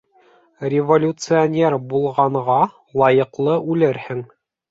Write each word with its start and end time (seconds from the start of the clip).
Революционер 0.73 1.75
булғанға, 1.91 2.57
лайыҡлы 3.01 3.61
үлерһең. 3.75 4.27